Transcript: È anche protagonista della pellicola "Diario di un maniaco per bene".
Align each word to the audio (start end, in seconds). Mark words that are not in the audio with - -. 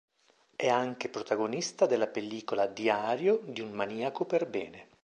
È 0.55 0.67
anche 0.67 1.09
protagonista 1.09 1.85
della 1.85 2.07
pellicola 2.07 2.65
"Diario 2.65 3.41
di 3.45 3.61
un 3.61 3.71
maniaco 3.71 4.25
per 4.25 4.47
bene". 4.49 4.87